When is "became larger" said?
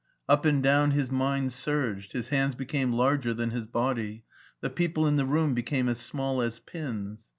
2.55-3.35